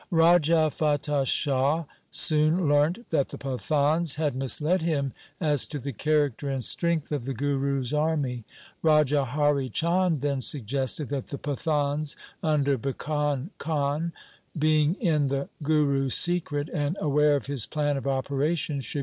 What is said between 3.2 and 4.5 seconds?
the Pathans had